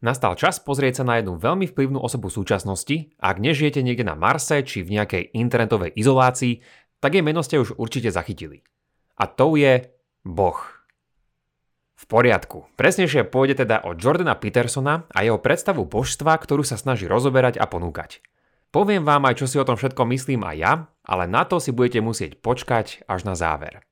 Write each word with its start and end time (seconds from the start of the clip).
Nastal 0.00 0.32
čas 0.32 0.56
pozrieť 0.64 1.00
sa 1.00 1.04
na 1.04 1.20
jednu 1.20 1.36
veľmi 1.36 1.68
vplyvnú 1.68 2.00
osobu 2.00 2.32
súčasnosti. 2.32 3.12
Ak 3.20 3.36
nežijete 3.36 3.84
niekde 3.84 4.08
na 4.08 4.16
Marse 4.16 4.64
či 4.64 4.80
v 4.80 4.96
nejakej 4.96 5.36
internetovej 5.36 5.92
izolácii, 5.92 6.64
tak 7.04 7.16
jej 7.16 7.24
meno 7.24 7.44
ste 7.44 7.60
už 7.60 7.76
určite 7.76 8.08
zachytili. 8.08 8.64
A 9.20 9.28
to 9.28 9.60
je 9.60 9.92
Boh. 10.24 10.56
V 12.00 12.04
poriadku. 12.08 12.64
Presnejšie 12.80 13.28
pôjde 13.28 13.60
teda 13.60 13.84
o 13.84 13.92
Jordana 13.92 14.40
Petersona 14.40 15.04
a 15.12 15.20
jeho 15.20 15.36
predstavu 15.36 15.84
božstva, 15.84 16.32
ktorú 16.32 16.64
sa 16.64 16.80
snaží 16.80 17.04
rozoberať 17.04 17.60
a 17.60 17.68
ponúkať. 17.68 18.24
Poviem 18.72 19.04
vám 19.04 19.28
aj, 19.28 19.44
čo 19.44 19.46
si 19.52 19.60
o 19.60 19.68
tom 19.68 19.76
všetko 19.76 20.08
myslím 20.16 20.48
aj 20.48 20.56
ja, 20.56 20.72
ale 21.04 21.28
na 21.28 21.44
to 21.44 21.60
si 21.60 21.76
budete 21.76 22.00
musieť 22.00 22.40
počkať 22.40 23.04
až 23.04 23.28
na 23.28 23.36
záver. 23.36 23.84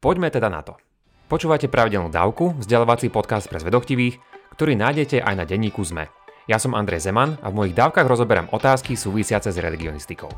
Poďme 0.00 0.32
teda 0.32 0.48
na 0.48 0.64
to. 0.64 0.80
Počúvate 1.28 1.68
pravidelnú 1.68 2.08
dávku, 2.08 2.56
vzdelávací 2.56 3.12
podcast 3.12 3.44
pre 3.52 3.60
zvedochtivých, 3.60 4.29
ktorý 4.60 4.76
nájdete 4.76 5.24
aj 5.24 5.34
na 5.40 5.48
denníku 5.48 5.80
ZME. 5.80 6.12
Ja 6.44 6.60
som 6.60 6.76
Andrej 6.76 7.08
Zeman 7.08 7.40
a 7.40 7.48
v 7.48 7.64
mojich 7.64 7.72
dávkach 7.72 8.04
rozoberám 8.04 8.52
otázky 8.52 8.92
súvisiace 8.92 9.48
s 9.48 9.56
religionistikou. 9.56 10.28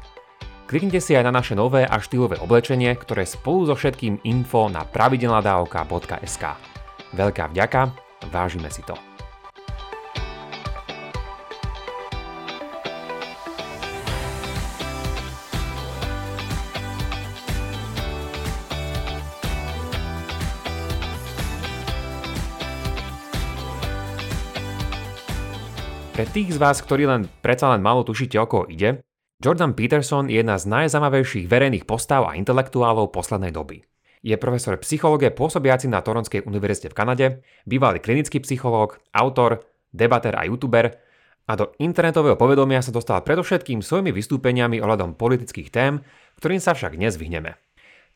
Kliknite 0.71 1.03
si 1.03 1.19
aj 1.19 1.27
na 1.27 1.43
naše 1.43 1.59
nové 1.59 1.83
a 1.83 1.99
štýlové 1.99 2.39
oblečenie, 2.39 2.95
ktoré 2.95 3.27
spolu 3.27 3.66
so 3.66 3.75
všetkým 3.75 4.23
info 4.23 4.71
na 4.71 4.87
pravidelnadavka.sk. 4.87 6.55
Veľká 7.19 7.51
vďaka, 7.51 7.91
vážime 8.30 8.71
si 8.71 8.87
to. 8.87 8.95
Pre 26.23 26.39
tých 26.39 26.55
z 26.55 26.62
vás, 26.62 26.79
ktorí 26.79 27.03
len 27.03 27.27
predsa 27.43 27.67
len 27.75 27.83
malo 27.83 28.07
tušíte, 28.07 28.39
o 28.39 28.47
koho 28.47 28.71
ide, 28.71 29.03
Jordan 29.43 29.74
Peterson 29.74 30.30
je 30.30 30.38
jedna 30.38 30.55
z 30.55 30.71
najzaujímavejších 30.71 31.51
verejných 31.51 31.83
postav 31.83 32.23
a 32.30 32.38
intelektuálov 32.38 33.10
poslednej 33.10 33.51
doby. 33.51 33.83
Je 34.23 34.38
profesor 34.38 34.79
psychológie 34.87 35.35
pôsobiaci 35.35 35.91
na 35.91 35.99
Toronskej 35.99 36.46
univerzite 36.46 36.95
v 36.95 36.95
Kanade, 36.95 37.27
bývalý 37.66 37.99
klinický 37.99 38.38
psychológ, 38.38 39.02
autor, 39.11 39.66
debater 39.91 40.38
a 40.38 40.46
youtuber 40.46 40.95
a 41.51 41.59
do 41.59 41.74
internetového 41.83 42.39
povedomia 42.39 42.87
sa 42.87 42.95
dostal 42.95 43.18
predovšetkým 43.27 43.83
svojimi 43.83 44.15
vystúpeniami 44.15 44.79
ohľadom 44.79 45.18
politických 45.18 45.74
tém, 45.74 46.07
ktorým 46.39 46.63
sa 46.63 46.79
však 46.79 47.02
dnes 47.02 47.18
vyhneme. 47.18 47.59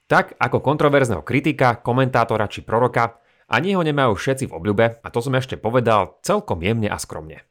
Tak 0.07 0.39
ako 0.39 0.63
kontroverzného 0.63 1.27
kritika, 1.27 1.83
komentátora 1.83 2.47
či 2.47 2.63
proroka, 2.63 3.19
ani 3.51 3.75
ho 3.75 3.83
nemajú 3.83 4.15
všetci 4.15 4.47
v 4.47 4.55
obľube 4.55 5.03
a 5.03 5.07
to 5.11 5.19
som 5.19 5.35
ešte 5.35 5.59
povedal 5.59 6.23
celkom 6.23 6.63
jemne 6.63 6.87
a 6.87 7.03
skromne. 7.03 7.43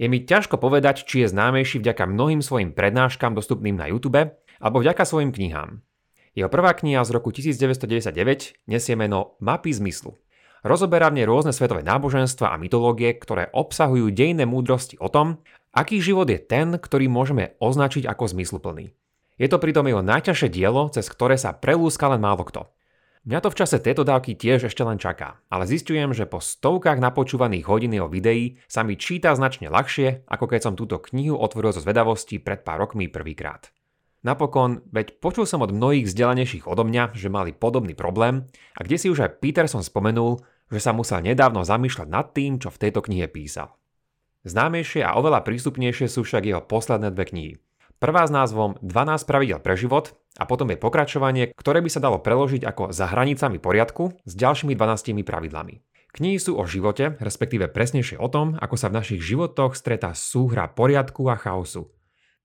Je 0.00 0.08
mi 0.08 0.24
ťažko 0.24 0.56
povedať, 0.56 1.04
či 1.04 1.28
je 1.28 1.28
známejší 1.28 1.84
vďaka 1.84 2.08
mnohým 2.08 2.40
svojim 2.40 2.72
prednáškam 2.72 3.36
dostupným 3.36 3.76
na 3.76 3.92
YouTube 3.92 4.32
alebo 4.56 4.80
vďaka 4.80 5.04
svojim 5.04 5.28
knihám. 5.28 5.84
Jeho 6.32 6.48
prvá 6.48 6.72
kniha 6.72 7.04
z 7.04 7.10
roku 7.12 7.28
1999 7.28 8.64
nesie 8.64 8.96
meno 8.96 9.36
Mapy 9.44 9.76
zmyslu. 9.76 10.16
Rozoberá 10.64 11.12
v 11.12 11.20
nej 11.20 11.26
rôzne 11.28 11.52
svetové 11.52 11.84
náboženstva 11.84 12.48
a 12.48 12.56
mytológie, 12.56 13.12
ktoré 13.12 13.52
obsahujú 13.52 14.08
dejné 14.08 14.48
múdrosti 14.48 14.96
o 15.04 15.12
tom, 15.12 15.44
aký 15.76 16.00
život 16.00 16.32
je 16.32 16.40
ten, 16.40 16.80
ktorý 16.80 17.12
môžeme 17.12 17.60
označiť 17.60 18.08
ako 18.08 18.24
zmysluplný. 18.24 18.96
Je 19.36 19.48
to 19.52 19.60
pritom 19.60 19.84
jeho 19.84 20.00
najťažšie 20.00 20.48
dielo, 20.48 20.88
cez 20.88 21.12
ktoré 21.12 21.36
sa 21.36 21.52
prelúska 21.52 22.08
len 22.08 22.24
málo 22.24 22.48
kto. 22.48 22.72
Mňa 23.20 23.44
to 23.44 23.52
v 23.52 23.58
čase 23.60 23.76
tejto 23.84 24.00
dávky 24.00 24.32
tiež 24.32 24.72
ešte 24.72 24.80
len 24.80 24.96
čaká, 24.96 25.44
ale 25.52 25.68
zistujem, 25.68 26.16
že 26.16 26.24
po 26.24 26.40
stovkách 26.40 26.96
napočúvaných 26.96 27.68
hodín 27.68 27.92
jeho 27.92 28.08
videí 28.08 28.56
sa 28.64 28.80
mi 28.80 28.96
číta 28.96 29.36
značne 29.36 29.68
ľahšie, 29.68 30.24
ako 30.24 30.48
keď 30.48 30.60
som 30.64 30.72
túto 30.72 30.96
knihu 31.12 31.36
otvoril 31.36 31.76
zo 31.76 31.84
zvedavosti 31.84 32.40
pred 32.40 32.64
pár 32.64 32.80
rokmi 32.80 33.12
prvýkrát. 33.12 33.68
Napokon, 34.24 34.88
veď 34.88 35.20
počul 35.20 35.44
som 35.44 35.60
od 35.60 35.68
mnohých 35.68 36.08
vzdelanejších 36.08 36.64
odo 36.64 36.80
mňa, 36.88 37.12
že 37.12 37.28
mali 37.28 37.52
podobný 37.52 37.92
problém 37.92 38.48
a 38.72 38.80
kde 38.80 38.96
si 38.96 39.12
už 39.12 39.20
aj 39.20 39.36
Peterson 39.36 39.84
spomenul, 39.84 40.40
že 40.72 40.80
sa 40.80 40.96
musel 40.96 41.20
nedávno 41.20 41.60
zamýšľať 41.60 42.08
nad 42.08 42.32
tým, 42.32 42.56
čo 42.56 42.72
v 42.72 42.80
tejto 42.88 43.04
knihe 43.04 43.28
písal. 43.28 43.76
Známejšie 44.48 45.04
a 45.04 45.20
oveľa 45.20 45.44
prístupnejšie 45.44 46.08
sú 46.08 46.24
však 46.24 46.48
jeho 46.48 46.64
posledné 46.64 47.12
dve 47.12 47.24
knihy. 47.28 47.54
Prvá 48.00 48.24
s 48.24 48.32
názvom 48.32 48.80
12 48.80 49.28
pravidel 49.28 49.60
pre 49.60 49.76
život 49.76 50.16
a 50.40 50.48
potom 50.48 50.72
je 50.72 50.80
pokračovanie, 50.80 51.52
ktoré 51.52 51.84
by 51.84 51.90
sa 51.92 52.00
dalo 52.00 52.16
preložiť 52.16 52.64
ako 52.64 52.96
za 52.96 53.12
hranicami 53.12 53.60
poriadku 53.60 54.16
s 54.24 54.32
ďalšími 54.40 54.72
12 54.72 55.20
pravidlami. 55.20 55.84
Knihy 56.16 56.40
sú 56.40 56.56
o 56.56 56.64
živote, 56.64 57.20
respektíve 57.20 57.68
presnejšie 57.68 58.16
o 58.16 58.32
tom, 58.32 58.56
ako 58.56 58.80
sa 58.80 58.88
v 58.88 59.04
našich 59.04 59.20
životoch 59.20 59.76
stretá 59.76 60.16
súhra 60.16 60.72
poriadku 60.72 61.28
a 61.28 61.36
chaosu. 61.36 61.92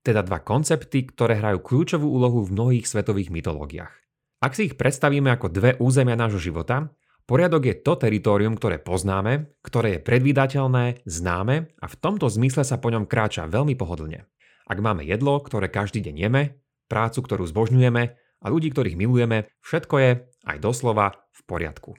Teda 0.04 0.20
dva 0.20 0.44
koncepty, 0.44 1.08
ktoré 1.08 1.40
hrajú 1.40 1.64
kľúčovú 1.64 2.04
úlohu 2.04 2.44
v 2.44 2.52
mnohých 2.52 2.84
svetových 2.84 3.32
mytológiách. 3.32 3.96
Ak 4.44 4.52
si 4.52 4.68
ich 4.68 4.76
predstavíme 4.76 5.32
ako 5.32 5.48
dve 5.48 5.80
územia 5.80 6.20
nášho 6.20 6.38
života, 6.52 6.92
poriadok 7.24 7.64
je 7.64 7.80
to 7.80 7.96
teritorium, 7.96 8.60
ktoré 8.60 8.76
poznáme, 8.76 9.56
ktoré 9.64 9.96
je 9.96 10.04
predvídateľné, 10.04 11.08
známe 11.08 11.72
a 11.80 11.86
v 11.88 11.96
tomto 11.96 12.28
zmysle 12.28 12.60
sa 12.60 12.76
po 12.76 12.92
ňom 12.92 13.08
kráča 13.08 13.48
veľmi 13.48 13.72
pohodlne. 13.72 14.28
Ak 14.66 14.82
máme 14.82 15.06
jedlo, 15.06 15.38
ktoré 15.38 15.70
každý 15.70 16.02
deň 16.02 16.16
jeme, 16.18 16.42
prácu, 16.90 17.22
ktorú 17.22 17.46
zbožňujeme 17.46 18.02
a 18.42 18.46
ľudí, 18.50 18.74
ktorých 18.74 18.98
milujeme, 18.98 19.46
všetko 19.62 19.94
je, 20.02 20.10
aj 20.46 20.58
doslova, 20.58 21.22
v 21.30 21.40
poriadku. 21.46 21.94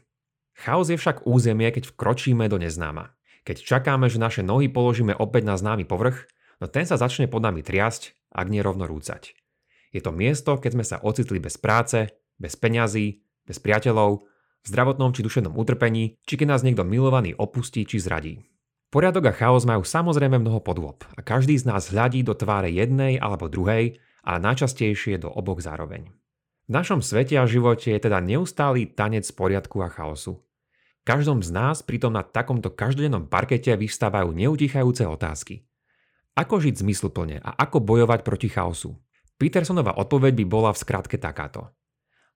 Chaos 0.58 0.90
je 0.90 0.98
však 1.00 1.24
územie, 1.30 1.70
keď 1.72 1.94
vkročíme 1.94 2.50
do 2.50 2.60
neznáma. 2.60 3.14
Keď 3.48 3.64
čakáme, 3.64 4.12
že 4.12 4.20
naše 4.20 4.44
nohy 4.44 4.68
položíme 4.68 5.16
opäť 5.16 5.48
na 5.48 5.56
známy 5.56 5.88
povrch, 5.88 6.28
no 6.60 6.68
ten 6.68 6.84
sa 6.84 7.00
začne 7.00 7.32
pod 7.32 7.46
nami 7.46 7.64
triasť, 7.64 8.34
ak 8.34 8.48
nie 8.52 8.60
rovno 8.60 8.84
rúcať. 8.90 9.38
Je 9.96 10.02
to 10.04 10.12
miesto, 10.12 10.60
keď 10.60 10.72
sme 10.76 10.86
sa 10.86 10.98
ocitli 11.00 11.40
bez 11.40 11.56
práce, 11.56 12.12
bez 12.36 12.60
peňazí, 12.60 13.24
bez 13.48 13.64
priateľov, 13.64 14.28
v 14.66 14.68
zdravotnom 14.68 15.16
či 15.16 15.24
duševnom 15.24 15.56
utrpení, 15.56 16.20
či 16.28 16.34
keď 16.36 16.58
nás 16.58 16.62
niekto 16.66 16.84
milovaný 16.84 17.32
opustí 17.40 17.88
či 17.88 18.04
zradí. 18.04 18.44
Poriadok 18.88 19.28
a 19.28 19.34
chaos 19.36 19.68
majú 19.68 19.84
samozrejme 19.84 20.40
mnoho 20.40 20.64
podôb 20.64 21.04
a 21.16 21.20
každý 21.20 21.60
z 21.60 21.68
nás 21.68 21.92
hľadí 21.92 22.24
do 22.24 22.32
tváre 22.32 22.72
jednej 22.72 23.20
alebo 23.20 23.52
druhej 23.52 24.00
a 24.24 24.40
najčastejšie 24.40 25.20
do 25.20 25.28
oboch 25.28 25.60
zároveň. 25.60 26.08
V 26.68 26.72
našom 26.72 27.04
svete 27.04 27.36
a 27.36 27.44
živote 27.44 27.92
je 27.92 28.00
teda 28.00 28.24
neustály 28.24 28.88
tanec 28.88 29.28
poriadku 29.36 29.84
a 29.84 29.92
chaosu. 29.92 30.40
Každom 31.04 31.44
z 31.44 31.52
nás 31.52 31.84
pritom 31.84 32.16
na 32.16 32.24
takomto 32.24 32.72
každodennom 32.72 33.28
parkete 33.28 33.76
vystávajú 33.76 34.32
neutichajúce 34.36 35.04
otázky. 35.08 35.68
Ako 36.36 36.60
žiť 36.60 36.84
zmysluplne 36.84 37.44
a 37.44 37.56
ako 37.60 37.84
bojovať 37.84 38.24
proti 38.24 38.48
chaosu? 38.52 39.00
Petersonova 39.36 39.96
odpoveď 40.00 40.44
by 40.44 40.46
bola 40.48 40.72
v 40.72 40.80
skratke 40.80 41.20
takáto. 41.20 41.72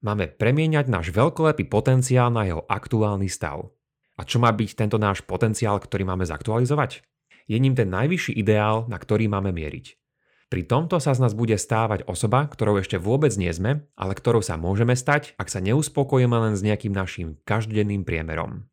Máme 0.04 0.28
premieňať 0.28 0.88
náš 0.88 1.16
veľkolepý 1.16 1.68
potenciál 1.72 2.28
na 2.28 2.44
jeho 2.44 2.64
aktuálny 2.68 3.32
stav. 3.32 3.72
A 4.22 4.26
čo 4.30 4.38
má 4.38 4.54
byť 4.54 4.78
tento 4.78 5.02
náš 5.02 5.26
potenciál, 5.26 5.82
ktorý 5.82 6.06
máme 6.06 6.30
zaktualizovať? 6.30 7.02
Je 7.50 7.58
ním 7.58 7.74
ten 7.74 7.90
najvyšší 7.90 8.38
ideál, 8.38 8.86
na 8.86 9.02
ktorý 9.02 9.26
máme 9.26 9.50
mieriť. 9.50 9.98
Pri 10.46 10.62
tomto 10.62 11.02
sa 11.02 11.18
z 11.18 11.26
nás 11.26 11.34
bude 11.34 11.58
stávať 11.58 12.06
osoba, 12.06 12.46
ktorou 12.46 12.78
ešte 12.78 13.02
vôbec 13.02 13.34
nie 13.34 13.50
sme, 13.50 13.90
ale 13.98 14.14
ktorou 14.14 14.46
sa 14.46 14.62
môžeme 14.62 14.94
stať, 14.94 15.34
ak 15.42 15.50
sa 15.50 15.58
neuspokojíme 15.66 16.38
len 16.38 16.54
s 16.54 16.62
nejakým 16.62 16.94
našim 16.94 17.42
každodenným 17.50 18.06
priemerom. 18.06 18.70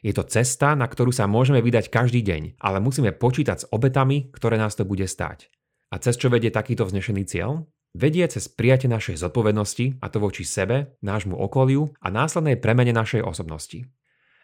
Je 0.00 0.16
to 0.16 0.24
cesta, 0.24 0.72
na 0.72 0.88
ktorú 0.88 1.12
sa 1.12 1.28
môžeme 1.28 1.60
vydať 1.60 1.92
každý 1.92 2.24
deň, 2.24 2.56
ale 2.56 2.80
musíme 2.80 3.12
počítať 3.12 3.56
s 3.60 3.68
obetami, 3.68 4.32
ktoré 4.32 4.56
nás 4.56 4.72
to 4.72 4.88
bude 4.88 5.04
stáť. 5.04 5.52
A 5.92 6.00
cez 6.00 6.16
čo 6.16 6.32
vedie 6.32 6.48
takýto 6.48 6.88
vznešený 6.88 7.28
cieľ? 7.28 7.68
Vedie 7.92 8.24
cez 8.30 8.48
prijatie 8.48 8.88
našej 8.88 9.20
zodpovednosti, 9.20 10.00
a 10.00 10.06
to 10.08 10.16
voči 10.22 10.48
sebe, 10.48 10.96
nášmu 11.04 11.34
okoliu 11.34 11.92
a 11.98 12.08
následnej 12.08 12.56
premene 12.56 12.94
našej 12.94 13.26
osobnosti. 13.26 13.90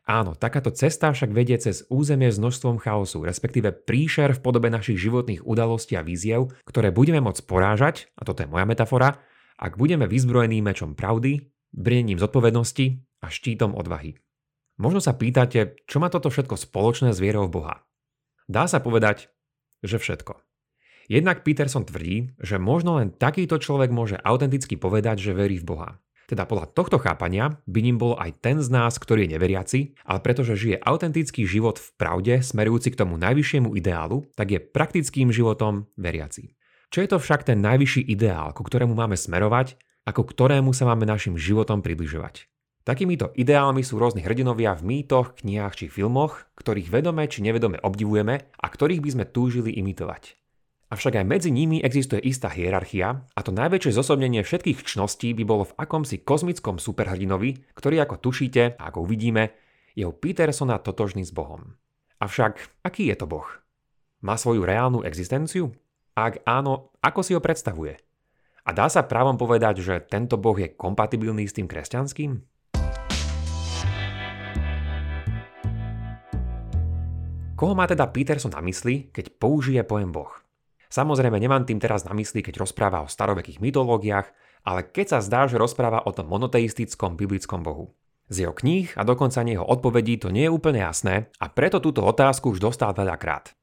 Áno, 0.04 0.36
takáto 0.36 0.68
cesta 0.68 1.08
však 1.16 1.32
vedie 1.32 1.56
cez 1.56 1.88
územie 1.88 2.28
s 2.28 2.36
množstvom 2.36 2.76
chaosu, 2.76 3.24
respektíve 3.24 3.72
príšer 3.72 4.36
v 4.36 4.42
podobe 4.44 4.68
našich 4.68 5.00
životných 5.00 5.40
udalostí 5.48 5.96
a 5.96 6.04
víziev, 6.04 6.52
ktoré 6.68 6.92
budeme 6.92 7.24
môcť 7.24 7.48
porážať, 7.48 8.12
a 8.20 8.28
toto 8.28 8.44
je 8.44 8.52
moja 8.52 8.68
metafora, 8.68 9.24
ak 9.56 9.80
budeme 9.80 10.04
vyzbrojení 10.04 10.60
mečom 10.60 10.92
pravdy, 10.92 11.48
briením 11.72 12.20
zodpovednosti 12.20 13.00
a 13.24 13.32
štítom 13.32 13.72
odvahy. 13.72 14.20
Možno 14.76 15.00
sa 15.00 15.16
pýtate, 15.16 15.80
čo 15.88 16.04
má 16.04 16.12
toto 16.12 16.28
všetko 16.28 16.60
spoločné 16.60 17.16
s 17.16 17.22
vierou 17.22 17.48
v 17.48 17.64
Boha. 17.64 17.76
Dá 18.44 18.68
sa 18.68 18.84
povedať, 18.84 19.32
že 19.80 19.96
všetko. 19.96 20.36
Jednak 21.08 21.48
Peterson 21.48 21.88
tvrdí, 21.88 22.36
že 22.40 22.60
možno 22.60 23.00
len 23.00 23.08
takýto 23.12 23.56
človek 23.56 23.88
môže 23.88 24.20
autenticky 24.20 24.76
povedať, 24.76 25.20
že 25.20 25.36
verí 25.36 25.56
v 25.60 25.68
Boha. 25.68 25.90
Teda 26.24 26.48
podľa 26.48 26.72
tohto 26.72 26.96
chápania 26.96 27.60
by 27.68 27.80
ním 27.84 28.00
bol 28.00 28.16
aj 28.16 28.40
ten 28.40 28.56
z 28.64 28.72
nás, 28.72 28.96
ktorý 28.96 29.28
je 29.28 29.32
neveriaci, 29.36 29.80
ale 30.08 30.18
pretože 30.24 30.56
žije 30.56 30.80
autentický 30.80 31.44
život 31.44 31.76
v 31.76 31.88
pravde 32.00 32.34
smerujúci 32.40 32.96
k 32.96 33.00
tomu 33.04 33.20
najvyššiemu 33.20 33.76
ideálu, 33.76 34.24
tak 34.32 34.56
je 34.56 34.60
praktickým 34.60 35.28
životom 35.28 35.88
veriaci. 36.00 36.56
Čo 36.88 36.98
je 37.04 37.08
to 37.10 37.18
však 37.20 37.44
ten 37.44 37.60
najvyšší 37.60 38.06
ideál, 38.08 38.54
ku 38.56 38.64
ktorému 38.64 38.94
máme 38.96 39.18
smerovať 39.18 39.76
a 40.06 40.14
ku 40.14 40.24
ktorému 40.24 40.72
sa 40.72 40.88
máme 40.88 41.04
našim 41.04 41.34
životom 41.36 41.82
približovať? 41.82 42.48
Takýmito 42.84 43.32
ideálmi 43.32 43.80
sú 43.80 43.96
rôzni 43.96 44.20
hrdinovia 44.20 44.76
v 44.76 44.84
mýtoch, 44.84 45.40
knihách 45.40 45.72
či 45.72 45.86
filmoch, 45.88 46.44
ktorých 46.60 46.92
vedome 46.92 47.24
či 47.24 47.40
nevedome 47.40 47.80
obdivujeme 47.80 48.34
a 48.60 48.66
ktorých 48.68 49.00
by 49.00 49.10
sme 49.10 49.24
túžili 49.24 49.72
imitovať. 49.80 50.43
Avšak 50.94 51.18
aj 51.18 51.26
medzi 51.26 51.50
nimi 51.50 51.82
existuje 51.82 52.22
istá 52.22 52.46
hierarchia 52.46 53.26
a 53.34 53.40
to 53.42 53.50
najväčšie 53.50 53.98
zosobnenie 53.98 54.46
všetkých 54.46 54.86
čností 54.86 55.34
by 55.34 55.42
bolo 55.42 55.66
v 55.66 55.74
akomsi 55.74 56.22
kozmickom 56.22 56.78
superhrdinovi, 56.78 57.74
ktorý 57.74 58.06
ako 58.06 58.22
tušíte 58.22 58.78
a 58.78 58.82
ako 58.94 59.02
uvidíme, 59.02 59.50
je 59.98 60.06
u 60.06 60.14
Petersona 60.14 60.78
totožný 60.78 61.26
s 61.26 61.34
Bohom. 61.34 61.74
Avšak 62.22 62.86
aký 62.86 63.10
je 63.10 63.18
to 63.18 63.26
Boh? 63.26 63.42
Má 64.22 64.38
svoju 64.38 64.62
reálnu 64.62 65.02
existenciu? 65.02 65.74
Ak 66.14 66.46
áno, 66.46 66.94
ako 67.02 67.26
si 67.26 67.34
ho 67.34 67.42
predstavuje? 67.42 67.98
A 68.62 68.70
dá 68.70 68.86
sa 68.86 69.02
právom 69.02 69.34
povedať, 69.34 69.82
že 69.82 69.98
tento 69.98 70.38
Boh 70.38 70.54
je 70.54 70.78
kompatibilný 70.78 71.50
s 71.50 71.58
tým 71.58 71.66
kresťanským? 71.66 72.38
Koho 77.58 77.74
má 77.74 77.90
teda 77.90 78.06
Peterson 78.14 78.54
na 78.54 78.62
mysli, 78.62 79.10
keď 79.10 79.34
použije 79.42 79.82
pojem 79.82 80.14
Boh? 80.14 80.43
Samozrejme 80.94 81.42
nemám 81.42 81.66
tým 81.66 81.82
teraz 81.82 82.06
na 82.06 82.14
mysli, 82.14 82.38
keď 82.38 82.62
rozpráva 82.62 83.02
o 83.02 83.10
starovekých 83.10 83.58
mytológiách, 83.58 84.30
ale 84.62 84.86
keď 84.86 85.18
sa 85.18 85.26
zdá, 85.26 85.50
že 85.50 85.58
rozpráva 85.58 86.06
o 86.06 86.14
tom 86.14 86.30
monoteistickom 86.30 87.18
biblickom 87.18 87.66
Bohu. 87.66 87.90
Z 88.30 88.46
jeho 88.46 88.54
kníh 88.54 88.94
a 88.94 89.02
dokonca 89.02 89.42
jeho 89.42 89.66
odpovedí 89.66 90.22
to 90.22 90.30
nie 90.30 90.46
je 90.46 90.54
úplne 90.54 90.86
jasné 90.86 91.34
a 91.42 91.50
preto 91.50 91.82
túto 91.82 91.98
otázku 92.06 92.54
už 92.54 92.62
dostal 92.62 92.94
veľakrát. 92.94 93.58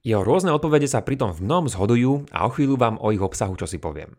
Jeho 0.00 0.24
rôzne 0.24 0.56
odpovede 0.56 0.88
sa 0.88 1.04
pritom 1.04 1.36
v 1.36 1.44
mnom 1.44 1.68
zhodujú 1.68 2.32
a 2.32 2.48
o 2.48 2.50
chvíľu 2.50 2.80
vám 2.80 2.96
o 2.96 3.12
ich 3.12 3.20
obsahu 3.20 3.60
čo 3.60 3.68
si 3.68 3.76
poviem. 3.76 4.16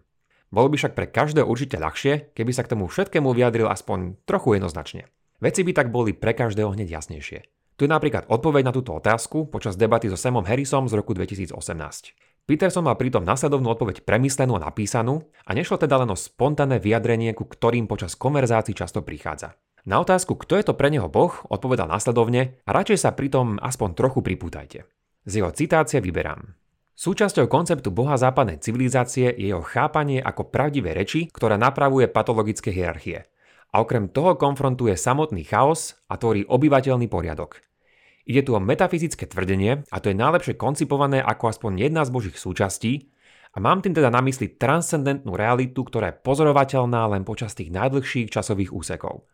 Bolo 0.53 0.69
by 0.69 0.77
však 0.77 0.93
pre 0.93 1.09
každého 1.09 1.49
určite 1.49 1.81
ľahšie, 1.81 2.37
keby 2.37 2.51
sa 2.53 2.61
k 2.61 2.77
tomu 2.77 2.85
všetkému 2.85 3.33
vyjadril 3.33 3.65
aspoň 3.73 4.21
trochu 4.29 4.61
jednoznačne. 4.61 5.09
Veci 5.41 5.65
by 5.65 5.73
tak 5.73 5.89
boli 5.89 6.13
pre 6.13 6.37
každého 6.37 6.77
hneď 6.77 7.01
jasnejšie. 7.01 7.41
Tu 7.73 7.89
je 7.89 7.91
napríklad 7.91 8.29
odpoveď 8.29 8.69
na 8.69 8.75
túto 8.77 8.93
otázku 8.93 9.49
počas 9.49 9.73
debaty 9.73 10.05
so 10.05 10.13
Samom 10.13 10.45
Harrisom 10.45 10.85
z 10.85 10.93
roku 10.93 11.17
2018. 11.17 11.57
Peterson 12.49 12.83
mal 12.83 12.97
pritom 12.97 13.21
následovnú 13.21 13.71
odpoveď 13.71 14.03
premyslenú 14.03 14.57
a 14.57 14.65
napísanú 14.65 15.29
a 15.45 15.51
nešlo 15.53 15.77
teda 15.77 16.01
len 16.01 16.09
o 16.11 16.17
spontánne 16.17 16.81
vyjadrenie, 16.81 17.31
ku 17.37 17.45
ktorým 17.45 17.85
počas 17.85 18.17
konverzácií 18.17 18.73
často 18.75 19.05
prichádza. 19.05 19.55
Na 19.85 19.97
otázku, 19.97 20.37
kto 20.37 20.61
je 20.61 20.65
to 20.69 20.73
pre 20.77 20.93
neho 20.93 21.09
Boh, 21.09 21.33
odpovedal 21.49 21.89
následovne 21.89 22.61
a 22.65 22.71
radšej 22.73 22.99
sa 23.01 23.17
pritom 23.17 23.57
aspoň 23.57 23.89
trochu 23.97 24.21
pripútajte. 24.21 24.85
Z 25.25 25.31
jeho 25.41 25.49
citácie 25.53 26.01
vyberám. 26.01 26.53
Súčasťou 26.97 27.49
konceptu 27.49 27.89
Boha 27.89 28.13
západnej 28.13 28.61
civilizácie 28.61 29.33
je 29.33 29.49
jeho 29.49 29.65
chápanie 29.65 30.21
ako 30.21 30.53
pravdivé 30.53 30.93
reči, 30.93 31.33
ktorá 31.33 31.57
napravuje 31.57 32.05
patologické 32.05 32.69
hierarchie. 32.69 33.25
A 33.73 33.81
okrem 33.81 34.05
toho 34.05 34.37
konfrontuje 34.37 34.93
samotný 34.93 35.41
chaos 35.47 35.97
a 36.11 36.19
tvorí 36.21 36.45
obyvateľný 36.45 37.09
poriadok. 37.09 37.63
Ide 38.25 38.45
tu 38.45 38.53
o 38.53 38.61
metafyzické 38.61 39.25
tvrdenie 39.25 39.87
a 39.89 39.97
to 39.97 40.13
je 40.13 40.17
najlepšie 40.17 40.53
koncipované 40.55 41.21
ako 41.21 41.49
aspoň 41.49 41.89
jedna 41.89 42.05
z 42.05 42.13
božích 42.13 42.37
súčastí 42.37 43.09
a 43.51 43.59
mám 43.59 43.81
tým 43.81 43.97
teda 43.97 44.13
na 44.13 44.21
mysli 44.21 44.55
transcendentnú 44.55 45.33
realitu, 45.33 45.81
ktorá 45.81 46.13
je 46.13 46.19
pozorovateľná 46.21 47.09
len 47.11 47.25
počas 47.25 47.57
tých 47.57 47.73
najdlhších 47.73 48.29
časových 48.29 48.71
úsekov. 48.71 49.25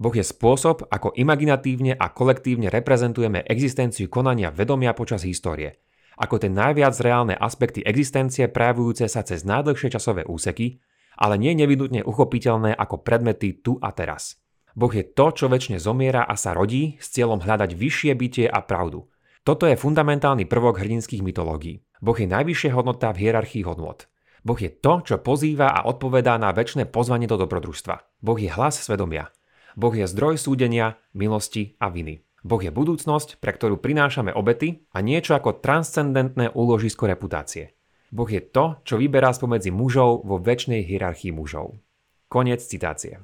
Boh 0.00 0.14
je 0.16 0.24
spôsob, 0.24 0.88
ako 0.88 1.12
imaginatívne 1.12 1.92
a 1.92 2.08
kolektívne 2.08 2.72
reprezentujeme 2.72 3.44
existenciu 3.44 4.08
konania 4.08 4.48
vedomia 4.48 4.96
počas 4.96 5.28
histórie, 5.28 5.76
ako 6.16 6.40
tie 6.40 6.48
najviac 6.48 6.96
reálne 7.04 7.36
aspekty 7.36 7.84
existencie 7.84 8.48
prejavujúce 8.48 9.04
sa 9.12 9.20
cez 9.20 9.44
najdlhšie 9.44 9.92
časové 9.92 10.24
úseky, 10.24 10.80
ale 11.20 11.36
nie 11.36 11.52
nevidutne 11.52 12.00
uchopiteľné 12.00 12.72
ako 12.72 13.04
predmety 13.04 13.60
tu 13.60 13.76
a 13.84 13.92
teraz. 13.92 14.39
Boh 14.78 14.92
je 14.92 15.02
to, 15.02 15.26
čo 15.34 15.50
väčšine 15.50 15.78
zomiera 15.82 16.22
a 16.26 16.34
sa 16.38 16.54
rodí 16.54 16.98
s 17.02 17.10
cieľom 17.10 17.42
hľadať 17.42 17.74
vyššie 17.74 18.12
bytie 18.14 18.46
a 18.46 18.62
pravdu. 18.62 19.10
Toto 19.42 19.64
je 19.64 19.74
fundamentálny 19.74 20.44
prvok 20.46 20.78
hrdinských 20.78 21.24
mytológií. 21.24 21.82
Boh 21.98 22.16
je 22.16 22.28
najvyššia 22.28 22.70
hodnota 22.76 23.12
v 23.12 23.28
hierarchii 23.28 23.64
hodnot. 23.64 24.06
Boh 24.40 24.56
je 24.56 24.72
to, 24.72 25.04
čo 25.04 25.20
pozýva 25.20 25.68
a 25.68 25.84
odpovedá 25.84 26.40
na 26.40 26.52
väčšie 26.52 26.88
pozvanie 26.88 27.28
do 27.28 27.36
dobrodružstva. 27.36 28.24
Boh 28.24 28.38
je 28.40 28.48
hlas 28.48 28.80
svedomia. 28.80 29.28
Boh 29.76 29.92
je 29.92 30.08
zdroj 30.08 30.40
súdenia, 30.40 30.96
milosti 31.12 31.76
a 31.76 31.92
viny. 31.92 32.24
Boh 32.40 32.60
je 32.60 32.72
budúcnosť, 32.72 33.36
pre 33.36 33.52
ktorú 33.52 33.76
prinášame 33.76 34.32
obety 34.32 34.88
a 34.96 35.04
niečo 35.04 35.36
ako 35.36 35.60
transcendentné 35.60 36.56
úložisko 36.56 37.04
reputácie. 37.04 37.76
Boh 38.10 38.26
je 38.26 38.40
to, 38.40 38.80
čo 38.82 38.96
vyberá 38.96 39.30
spomedzi 39.30 39.70
mužov 39.70 40.24
vo 40.24 40.40
väčšnej 40.40 40.82
hierarchii 40.88 41.36
mužov. 41.36 41.78
Koniec 42.32 42.64
citácie. 42.64 43.20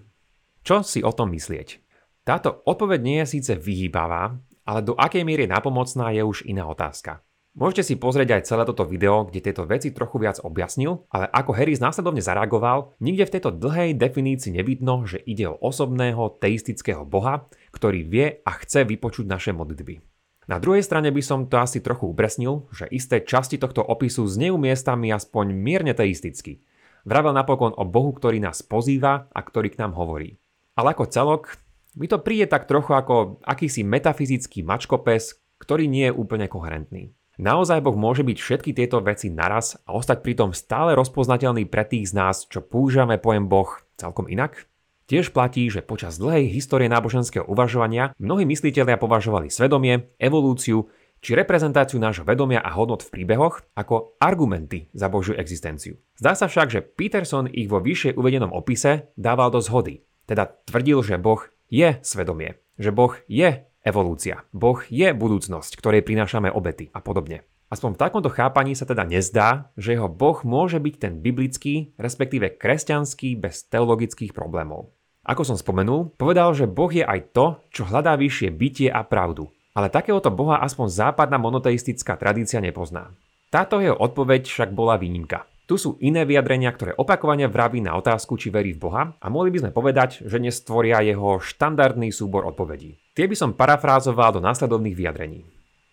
Čo 0.67 0.83
si 0.83 0.99
o 0.99 1.15
tom 1.15 1.31
myslieť? 1.31 1.79
Táto 2.27 2.67
odpoveď 2.67 2.99
nie 2.99 3.23
je 3.23 3.39
síce 3.39 3.55
vyhýbavá, 3.55 4.35
ale 4.67 4.83
do 4.83 4.99
akej 4.99 5.23
miery 5.23 5.47
napomocná 5.47 6.11
je 6.11 6.27
už 6.27 6.43
iná 6.43 6.67
otázka. 6.67 7.23
Môžete 7.55 7.87
si 7.87 7.95
pozrieť 7.95 8.35
aj 8.35 8.47
celé 8.51 8.63
toto 8.67 8.83
video, 8.83 9.31
kde 9.31 9.47
tieto 9.47 9.63
veci 9.63 9.95
trochu 9.95 10.19
viac 10.19 10.43
objasnil, 10.43 11.07
ale 11.15 11.31
ako 11.31 11.55
Harris 11.55 11.79
následovne 11.79 12.19
zareagoval, 12.19 12.99
nikde 12.99 13.31
v 13.31 13.33
tejto 13.39 13.55
dlhej 13.55 13.95
definícii 13.95 14.59
nevidno, 14.59 15.07
že 15.07 15.23
ide 15.23 15.47
o 15.47 15.55
osobného 15.55 16.35
teistického 16.43 17.07
boha, 17.07 17.47
ktorý 17.71 18.03
vie 18.03 18.43
a 18.43 18.51
chce 18.59 18.83
vypočuť 18.91 19.31
naše 19.31 19.55
modlitby. 19.55 20.03
Na 20.51 20.59
druhej 20.59 20.83
strane 20.83 21.15
by 21.15 21.23
som 21.23 21.47
to 21.47 21.63
asi 21.63 21.79
trochu 21.79 22.11
upresnil, 22.11 22.67
že 22.75 22.91
isté 22.91 23.23
časti 23.23 23.55
tohto 23.55 23.87
opisu 23.87 24.27
znejú 24.27 24.59
miestami 24.59 25.15
aspoň 25.15 25.55
mierne 25.55 25.95
teisticky. 25.95 26.59
Vravel 27.07 27.39
napokon 27.39 27.71
o 27.79 27.87
Bohu, 27.87 28.11
ktorý 28.11 28.43
nás 28.43 28.67
pozýva 28.67 29.31
a 29.31 29.41
ktorý 29.47 29.71
k 29.71 29.79
nám 29.79 29.95
hovorí. 29.95 30.43
Ale 30.77 30.93
ako 30.93 31.09
celok, 31.09 31.57
mi 31.97 32.05
to 32.05 32.21
príde 32.21 32.53
tak 32.53 32.69
trochu 32.69 32.93
ako 32.93 33.41
akýsi 33.41 33.81
metafyzický 33.81 34.61
mačkopes, 34.61 35.41
ktorý 35.57 35.89
nie 35.89 36.13
je 36.13 36.17
úplne 36.17 36.45
koherentný. 36.53 37.17
Naozaj 37.41 37.85
Boh 37.85 37.97
môže 37.97 38.25
byť 38.25 38.37
všetky 38.37 38.71
tieto 38.77 39.01
veci 39.01 39.33
naraz 39.33 39.81
a 39.89 39.97
ostať 39.97 40.21
pritom 40.21 40.53
stále 40.53 40.93
rozpoznateľný 40.97 41.69
pre 41.69 41.85
tých 41.85 42.13
z 42.13 42.17
nás, 42.17 42.45
čo 42.49 42.65
používame 42.65 43.17
pojem 43.17 43.49
Boh 43.49 43.73
celkom 43.97 44.29
inak? 44.29 44.69
Tiež 45.09 45.33
platí, 45.33 45.69
že 45.73 45.85
počas 45.85 46.21
dlhej 46.21 46.49
histórie 46.53 46.93
náboženského 46.93 47.49
uvažovania 47.49 48.13
mnohí 48.21 48.45
mysliteľia 48.45 49.01
považovali 49.01 49.49
svedomie, 49.49 50.13
evolúciu 50.21 50.93
či 51.25 51.33
reprezentáciu 51.33 51.97
nášho 51.97 52.25
vedomia 52.29 52.61
a 52.61 52.73
hodnot 52.73 53.05
v 53.05 53.21
príbehoch 53.21 53.65
ako 53.73 54.17
argumenty 54.21 54.93
za 54.93 55.09
Božiu 55.09 55.37
existenciu. 55.41 55.97
Zdá 56.21 56.37
sa 56.37 56.49
však, 56.49 56.69
že 56.69 56.85
Peterson 56.85 57.49
ich 57.49 57.69
vo 57.69 57.81
vyššie 57.81 58.17
uvedenom 58.17 58.53
opise 58.53 59.13
dával 59.17 59.53
do 59.53 59.61
zhody 59.65 60.05
teda 60.27 60.51
tvrdil, 60.67 61.03
že 61.03 61.17
Boh 61.19 61.43
je 61.71 61.99
svedomie, 62.03 62.59
že 62.77 62.91
Boh 62.95 63.15
je 63.31 63.67
evolúcia, 63.87 64.43
Boh 64.51 64.83
je 64.91 65.15
budúcnosť, 65.15 65.79
ktorej 65.79 66.07
prinášame 66.07 66.51
obety 66.51 66.91
a 66.91 66.99
podobne. 66.99 67.47
Aspoň 67.67 67.99
v 67.99 68.03
takomto 68.03 68.31
chápaní 68.31 68.79
sa 68.79 68.87
teda 68.87 69.03
nezdá, 69.03 69.75
že 69.75 69.99
jeho 69.99 70.07
Boh 70.07 70.39
môže 70.47 70.79
byť 70.79 70.95
ten 71.03 71.19
biblický, 71.19 71.99
respektíve 71.99 72.55
kresťanský 72.63 73.35
bez 73.43 73.67
teologických 73.67 74.31
problémov. 74.31 74.95
Ako 75.27 75.43
som 75.43 75.59
spomenul, 75.59 76.15
povedal, 76.15 76.55
že 76.55 76.71
Boh 76.71 76.87
je 76.87 77.03
aj 77.03 77.35
to, 77.35 77.59
čo 77.75 77.83
hľadá 77.91 78.15
vyššie 78.15 78.55
bytie 78.55 78.87
a 78.87 79.03
pravdu. 79.03 79.51
Ale 79.75 79.91
takéhoto 79.91 80.31
Boha 80.31 80.63
aspoň 80.63 80.87
západná 80.95 81.43
monoteistická 81.43 82.15
tradícia 82.15 82.63
nepozná. 82.63 83.11
Táto 83.51 83.83
jeho 83.83 83.99
odpoveď 83.99 84.47
však 84.47 84.71
bola 84.71 84.95
výnimka. 84.95 85.51
Tu 85.67 85.75
sú 85.75 85.99
iné 85.99 86.23
vyjadrenia, 86.23 86.71
ktoré 86.71 86.95
opakovane 86.95 87.51
vraví 87.51 87.83
na 87.83 87.99
otázku, 87.99 88.39
či 88.39 88.55
verí 88.55 88.71
v 88.71 88.87
Boha 88.87 89.03
a 89.19 89.27
mohli 89.27 89.51
by 89.51 89.67
sme 89.67 89.75
povedať, 89.75 90.23
že 90.23 90.39
nestvoria 90.39 91.03
jeho 91.03 91.43
štandardný 91.43 92.15
súbor 92.15 92.47
odpovedí. 92.47 92.95
Tie 93.19 93.27
by 93.27 93.35
som 93.35 93.51
parafrázoval 93.51 94.39
do 94.39 94.41
následovných 94.47 94.95
vyjadrení. 94.95 95.43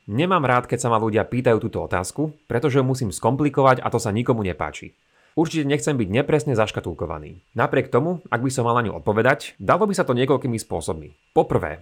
Nemám 0.06 0.46
rád, 0.46 0.70
keď 0.70 0.77
sa 0.77 0.92
ma 0.94 1.01
ľudia 1.01 1.25
pýtajú 1.25 1.58
túto 1.58 1.82
otázku, 1.82 2.38
pretože 2.46 2.77
ju 2.77 2.86
musím 2.86 3.10
skomplikovať 3.10 3.82
a 3.82 3.89
to 3.89 3.98
sa 3.98 4.13
nikomu 4.13 4.46
nepáči. 4.46 4.94
Určite 5.34 5.65
nechcem 5.65 5.98
byť 5.98 6.10
nepresne 6.22 6.53
zaškatulkovaný. 6.53 7.42
Napriek 7.58 7.89
tomu, 7.89 8.22
ak 8.30 8.46
by 8.46 8.51
som 8.53 8.70
mal 8.70 8.77
na 8.77 8.86
ňu 8.86 9.01
odpovedať, 9.01 9.58
dalo 9.58 9.89
by 9.89 9.98
sa 9.98 10.06
to 10.06 10.13
niekoľkými 10.13 10.62
spôsobmi. 10.62 11.34
Poprvé, 11.34 11.82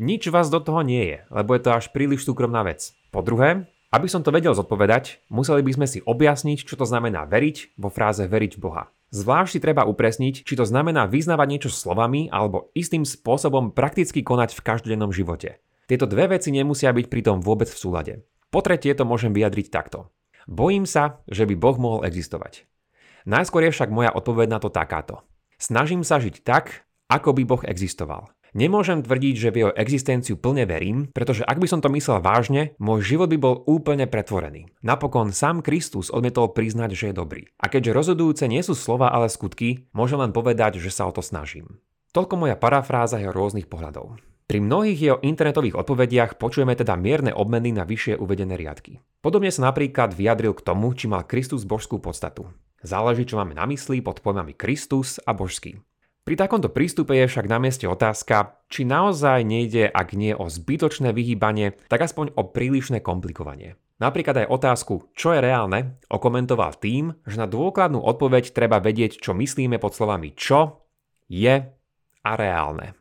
nič 0.00 0.32
vás 0.32 0.48
do 0.48 0.64
toho 0.64 0.80
nie 0.80 1.04
je, 1.04 1.18
lebo 1.28 1.52
je 1.52 1.60
to 1.68 1.76
až 1.76 1.92
príliš 1.92 2.24
súkromná 2.24 2.64
vec. 2.64 2.96
Po 3.12 3.20
druhé, 3.20 3.68
aby 3.96 4.12
som 4.12 4.20
to 4.20 4.28
vedel 4.28 4.52
zodpovedať, 4.52 5.24
museli 5.32 5.64
by 5.64 5.72
sme 5.72 5.86
si 5.88 6.04
objasniť, 6.04 6.68
čo 6.68 6.76
to 6.76 6.84
znamená 6.84 7.24
veriť 7.24 7.80
vo 7.80 7.88
fráze 7.88 8.28
veriť 8.28 8.60
v 8.60 8.62
Boha. 8.62 8.92
Zvlášť 9.08 9.56
si 9.56 9.64
treba 9.64 9.88
upresniť, 9.88 10.44
či 10.44 10.52
to 10.52 10.68
znamená 10.68 11.08
vyznávať 11.08 11.48
niečo 11.48 11.70
slovami 11.72 12.28
alebo 12.28 12.68
istým 12.76 13.08
spôsobom 13.08 13.72
prakticky 13.72 14.20
konať 14.20 14.52
v 14.52 14.64
každodennom 14.68 15.16
živote. 15.16 15.64
Tieto 15.88 16.04
dve 16.04 16.36
veci 16.36 16.52
nemusia 16.52 16.92
byť 16.92 17.06
pritom 17.08 17.40
vôbec 17.40 17.72
v 17.72 17.80
súlade. 17.80 18.14
Po 18.52 18.60
tretie 18.60 18.92
to 18.92 19.08
môžem 19.08 19.32
vyjadriť 19.32 19.72
takto. 19.72 20.12
Bojím 20.44 20.84
sa, 20.84 21.24
že 21.30 21.48
by 21.48 21.56
Boh 21.56 21.80
mohol 21.80 22.04
existovať. 22.04 22.68
Najskôr 23.24 23.64
je 23.64 23.74
však 23.74 23.88
moja 23.88 24.12
odpoveď 24.12 24.52
na 24.52 24.58
to 24.60 24.68
takáto. 24.68 25.24
Snažím 25.56 26.04
sa 26.04 26.20
žiť 26.20 26.44
tak, 26.44 26.84
ako 27.08 27.32
by 27.32 27.42
Boh 27.48 27.62
existoval. 27.64 28.28
Nemôžem 28.56 29.04
tvrdiť, 29.04 29.34
že 29.36 29.52
v 29.52 29.58
jeho 29.60 29.72
existenciu 29.76 30.40
plne 30.40 30.64
verím, 30.64 31.12
pretože 31.12 31.44
ak 31.44 31.60
by 31.60 31.68
som 31.68 31.84
to 31.84 31.92
myslel 31.92 32.24
vážne, 32.24 32.72
môj 32.80 33.04
život 33.04 33.28
by 33.28 33.36
bol 33.36 33.60
úplne 33.68 34.08
pretvorený. 34.08 34.72
Napokon 34.80 35.28
sám 35.28 35.60
Kristus 35.60 36.08
odmietol 36.08 36.56
priznať, 36.56 36.96
že 36.96 37.12
je 37.12 37.20
dobrý. 37.20 37.52
A 37.60 37.68
keďže 37.68 37.92
rozhodujúce 37.92 38.48
nie 38.48 38.64
sú 38.64 38.72
slova, 38.72 39.12
ale 39.12 39.28
skutky, 39.28 39.92
môžem 39.92 40.24
len 40.24 40.32
povedať, 40.32 40.80
že 40.80 40.88
sa 40.88 41.04
o 41.04 41.12
to 41.12 41.20
snažím. 41.20 41.84
Toľko 42.16 42.48
moja 42.48 42.56
parafráza 42.56 43.20
jeho 43.20 43.36
rôznych 43.36 43.68
pohľadov. 43.68 44.16
Pri 44.48 44.64
mnohých 44.64 45.00
jeho 45.04 45.18
internetových 45.20 45.76
odpovediach 45.76 46.40
počujeme 46.40 46.72
teda 46.72 46.96
mierne 46.96 47.36
obmeny 47.36 47.76
na 47.76 47.84
vyššie 47.84 48.16
uvedené 48.16 48.56
riadky. 48.56 49.04
Podobne 49.20 49.52
sa 49.52 49.68
napríklad 49.68 50.16
vyjadril 50.16 50.56
k 50.56 50.64
tomu, 50.64 50.96
či 50.96 51.12
mal 51.12 51.28
Kristus 51.28 51.68
božskú 51.68 52.00
podstatu. 52.00 52.48
Záleží, 52.80 53.28
čo 53.28 53.36
máme 53.36 53.52
na 53.52 53.68
mysli 53.68 54.00
pod 54.00 54.24
pojmami 54.24 54.56
Kristus 54.56 55.20
a 55.28 55.36
božský. 55.36 55.76
Pri 56.26 56.34
takomto 56.34 56.74
prístupe 56.74 57.14
je 57.14 57.30
však 57.30 57.46
na 57.46 57.62
mieste 57.62 57.86
otázka, 57.86 58.58
či 58.66 58.82
naozaj 58.82 59.46
nejde, 59.46 59.86
ak 59.86 60.18
nie 60.18 60.34
o 60.34 60.50
zbytočné 60.50 61.14
vyhýbanie, 61.14 61.78
tak 61.86 62.02
aspoň 62.02 62.34
o 62.34 62.50
prílišné 62.50 62.98
komplikovanie. 62.98 63.78
Napríklad 64.02 64.42
aj 64.42 64.50
otázku, 64.50 65.06
čo 65.14 65.30
je 65.30 65.38
reálne, 65.38 66.02
okomentoval 66.10 66.82
tým, 66.82 67.14
že 67.30 67.38
na 67.38 67.46
dôkladnú 67.46 68.02
odpoveď 68.02 68.50
treba 68.50 68.82
vedieť, 68.82 69.22
čo 69.22 69.38
myslíme 69.38 69.78
pod 69.78 69.94
slovami 69.94 70.34
čo, 70.34 70.90
je 71.30 71.62
a 72.26 72.30
reálne. 72.34 72.98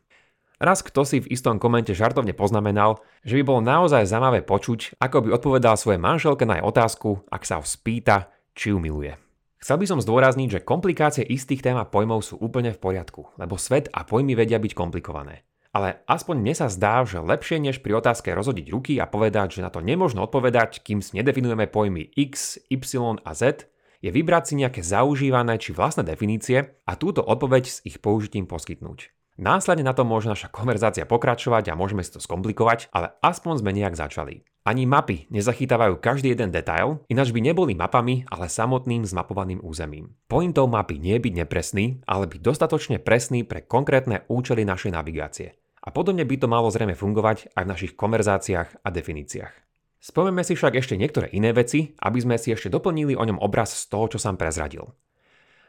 Raz 0.61 0.85
kto 0.85 1.01
si 1.01 1.17
v 1.25 1.33
istom 1.33 1.57
komente 1.57 1.97
žartovne 1.97 2.37
poznamenal, 2.37 3.01
že 3.25 3.41
by 3.41 3.43
bolo 3.43 3.61
naozaj 3.65 4.05
zaujímavé 4.05 4.45
počuť, 4.45 5.01
ako 5.01 5.25
by 5.25 5.29
odpovedal 5.33 5.73
svojej 5.81 5.97
manželke 5.97 6.45
na 6.45 6.61
jej 6.61 6.65
otázku, 6.69 7.25
ak 7.33 7.41
sa 7.41 7.57
ho 7.57 7.65
spýta, 7.65 8.29
či 8.53 8.69
ju 8.69 8.77
miluje. 8.77 9.24
Chcel 9.65 9.81
by 9.81 9.89
som 9.89 9.97
zdôrazniť, 9.97 10.49
že 10.53 10.61
komplikácie 10.61 11.25
istých 11.25 11.65
tém 11.65 11.73
a 11.73 11.89
pojmov 11.89 12.21
sú 12.21 12.37
úplne 12.37 12.69
v 12.69 12.77
poriadku, 12.77 13.33
lebo 13.33 13.57
svet 13.57 13.89
a 13.97 14.05
pojmy 14.05 14.37
vedia 14.37 14.61
byť 14.61 14.77
komplikované. 14.77 15.41
Ale 15.73 16.05
aspoň 16.05 16.37
mne 16.37 16.53
sa 16.53 16.69
zdá, 16.69 17.01
že 17.01 17.17
lepšie 17.17 17.57
než 17.57 17.81
pri 17.81 17.97
otázke 17.97 18.29
rozhodiť 18.29 18.69
ruky 18.69 19.01
a 19.01 19.09
povedať, 19.09 19.57
že 19.57 19.65
na 19.65 19.73
to 19.73 19.81
nemôžno 19.81 20.21
odpovedať, 20.21 20.85
kým 20.85 21.01
si 21.01 21.17
nedefinujeme 21.17 21.65
pojmy 21.65 22.13
x, 22.13 22.61
y 22.69 23.17
a 23.25 23.31
z, 23.33 23.65
je 24.05 24.13
vybrať 24.13 24.53
si 24.53 24.61
nejaké 24.61 24.85
zaužívané 24.85 25.57
či 25.57 25.73
vlastné 25.73 26.05
definície 26.05 26.77
a 26.85 26.93
túto 26.93 27.25
odpoveď 27.25 27.65
s 27.65 27.81
ich 27.89 27.97
použitím 27.97 28.45
poskytnúť. 28.45 29.17
Následne 29.35 29.83
na 29.83 29.91
to 29.91 30.07
môže 30.07 30.31
naša 30.31 30.47
konverzácia 30.47 31.03
pokračovať 31.03 31.67
a 31.67 31.77
môžeme 31.77 31.99
si 31.99 32.15
to 32.15 32.23
skomplikovať, 32.23 32.87
ale 32.95 33.19
aspoň 33.19 33.59
sme 33.59 33.75
nejak 33.75 33.99
začali. 33.99 34.47
Ani 34.63 34.87
mapy 34.87 35.27
nezachytávajú 35.27 35.99
každý 35.99 36.31
jeden 36.31 36.55
detail, 36.55 37.03
ináč 37.11 37.35
by 37.35 37.43
neboli 37.43 37.75
mapami, 37.75 38.25
ale 38.31 38.47
samotným 38.47 39.03
zmapovaným 39.03 39.61
územím. 39.61 40.15
Pointou 40.31 40.65
mapy 40.71 40.97
nie 40.97 41.19
je 41.19 41.23
byť 41.27 41.33
nepresný, 41.43 41.85
ale 42.07 42.31
byť 42.31 42.41
dostatočne 42.41 42.97
presný 42.97 43.45
pre 43.45 43.61
konkrétne 43.61 44.23
účely 44.31 44.63
našej 44.63 44.95
navigácie. 44.95 45.59
A 45.85 45.93
podobne 45.93 46.25
by 46.25 46.35
to 46.39 46.47
malo 46.49 46.71
zrejme 46.73 46.97
fungovať 46.97 47.53
aj 47.53 47.63
v 47.67 47.71
našich 47.75 47.93
konverzáciách 47.93 48.81
a 48.81 48.87
definíciách. 48.89 49.53
Spomeme 50.01 50.41
si 50.41 50.57
však 50.57 50.79
ešte 50.79 50.97
niektoré 50.97 51.29
iné 51.33 51.53
veci, 51.53 51.93
aby 52.01 52.17
sme 52.23 52.37
si 52.41 52.49
ešte 52.49 52.73
doplnili 52.73 53.13
o 53.13 53.25
ňom 53.25 53.37
obraz 53.37 53.73
z 53.73 53.89
toho, 53.89 54.05
čo 54.09 54.17
som 54.17 54.39
prezradil. 54.39 54.89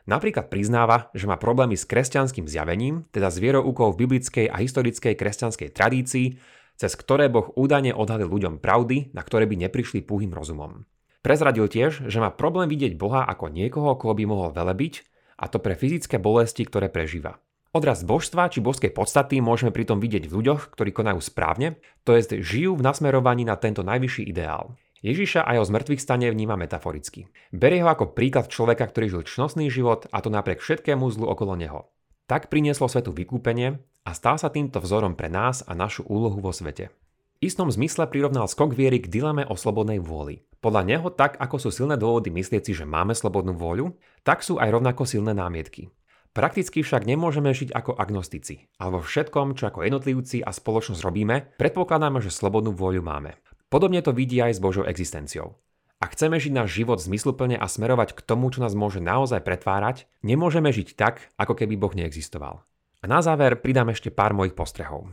Napríklad 0.06 0.46
priznáva, 0.46 1.10
že 1.18 1.26
má 1.26 1.34
problémy 1.34 1.74
s 1.74 1.82
kresťanským 1.82 2.46
zjavením, 2.46 3.10
teda 3.10 3.26
s 3.26 3.42
vieroukou 3.42 3.90
v 3.90 4.06
biblickej 4.06 4.46
a 4.46 4.62
historickej 4.62 5.18
kresťanskej 5.18 5.74
tradícii, 5.74 6.38
cez 6.78 6.92
ktoré 6.94 7.26
Boh 7.26 7.50
údajne 7.58 7.90
odhalil 7.90 8.30
ľuďom 8.30 8.62
pravdy, 8.62 9.10
na 9.10 9.26
ktoré 9.26 9.50
by 9.50 9.66
neprišli 9.66 10.06
púhým 10.06 10.30
rozumom. 10.30 10.86
Prezradil 11.26 11.66
tiež, 11.66 12.06
že 12.06 12.22
má 12.22 12.30
problém 12.30 12.70
vidieť 12.70 12.94
Boha 12.94 13.26
ako 13.26 13.50
niekoho, 13.50 13.98
koho 13.98 14.14
by 14.14 14.24
mohol 14.30 14.54
velebiť, 14.54 15.02
a 15.42 15.50
to 15.50 15.58
pre 15.58 15.74
fyzické 15.74 16.22
bolesti, 16.22 16.62
ktoré 16.62 16.86
prežíva. 16.86 17.42
Odraz 17.74 18.06
božstva 18.06 18.48
či 18.48 18.62
božskej 18.62 18.94
podstaty 18.94 19.42
môžeme 19.42 19.74
pritom 19.74 19.98
vidieť 19.98 20.30
v 20.30 20.34
ľuďoch, 20.38 20.72
ktorí 20.72 20.94
konajú 20.94 21.18
správne, 21.18 21.82
to 22.06 22.14
jest 22.14 22.30
žijú 22.30 22.78
v 22.78 22.86
nasmerovaní 22.86 23.42
na 23.42 23.58
tento 23.58 23.82
najvyšší 23.82 24.22
ideál. 24.22 24.78
Ježiša 25.06 25.46
aj 25.46 25.56
o 25.62 25.68
zmrtvých 25.70 26.02
stane 26.02 26.26
vníma 26.26 26.58
metaforicky. 26.58 27.30
Berie 27.54 27.86
ho 27.86 27.88
ako 27.94 28.10
príklad 28.10 28.50
človeka, 28.50 28.90
ktorý 28.90 29.06
žil 29.06 29.22
čnostný 29.22 29.70
život 29.70 30.10
a 30.10 30.18
to 30.18 30.34
napriek 30.34 30.58
všetkému 30.58 31.06
zlu 31.14 31.30
okolo 31.30 31.54
neho. 31.54 31.86
Tak 32.26 32.50
prinieslo 32.50 32.90
svetu 32.90 33.14
vykúpenie 33.14 33.78
a 34.02 34.10
stal 34.18 34.34
sa 34.34 34.50
týmto 34.50 34.82
vzorom 34.82 35.14
pre 35.14 35.30
nás 35.30 35.62
a 35.62 35.78
našu 35.78 36.02
úlohu 36.10 36.42
vo 36.42 36.50
svete. 36.50 36.90
V 37.38 37.46
istom 37.46 37.70
zmysle 37.70 38.10
prirovnal 38.10 38.50
skok 38.50 38.74
viery 38.74 38.98
k 38.98 39.06
dileme 39.06 39.46
o 39.46 39.54
slobodnej 39.54 40.02
vôli. 40.02 40.42
Podľa 40.58 40.82
neho 40.82 41.06
tak, 41.14 41.38
ako 41.38 41.62
sú 41.62 41.70
silné 41.70 41.94
dôvody 41.94 42.34
myslieť 42.34 42.66
si, 42.66 42.72
že 42.74 42.82
máme 42.82 43.14
slobodnú 43.14 43.54
vôľu, 43.54 43.94
tak 44.26 44.42
sú 44.42 44.58
aj 44.58 44.74
rovnako 44.74 45.06
silné 45.06 45.38
námietky. 45.38 45.86
Prakticky 46.34 46.82
však 46.82 47.06
nemôžeme 47.06 47.54
žiť 47.54 47.70
ako 47.70 47.94
agnostici, 47.94 48.66
ale 48.82 48.98
vo 48.98 49.06
všetkom, 49.06 49.54
čo 49.54 49.70
ako 49.70 49.86
jednotlivci 49.86 50.42
a 50.42 50.50
spoločnosť 50.50 51.00
robíme, 51.06 51.54
predpokladáme, 51.62 52.18
že 52.18 52.34
slobodnú 52.34 52.74
vôľu 52.74 53.06
máme. 53.06 53.38
Podobne 53.66 53.98
to 53.98 54.14
vidí 54.14 54.38
aj 54.38 54.54
s 54.54 54.62
Božou 54.62 54.86
existenciou. 54.86 55.58
Ak 55.98 56.14
chceme 56.14 56.38
žiť 56.38 56.54
náš 56.54 56.78
život 56.78 57.02
zmysluplne 57.02 57.58
a 57.58 57.66
smerovať 57.66 58.14
k 58.14 58.22
tomu, 58.22 58.46
čo 58.54 58.62
nás 58.62 58.78
môže 58.78 59.02
naozaj 59.02 59.42
pretvárať, 59.42 60.06
nemôžeme 60.22 60.70
žiť 60.70 60.94
tak, 60.94 61.34
ako 61.34 61.58
keby 61.58 61.74
Boh 61.74 61.90
neexistoval. 61.90 62.62
A 63.02 63.04
na 63.10 63.18
záver 63.26 63.58
pridám 63.58 63.90
ešte 63.90 64.14
pár 64.14 64.38
mojich 64.38 64.54
postrehov. 64.54 65.10